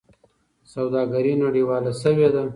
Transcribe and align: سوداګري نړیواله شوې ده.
سوداګري 0.73 1.33
نړیواله 1.43 1.91
شوې 2.01 2.27
ده. 2.33 2.43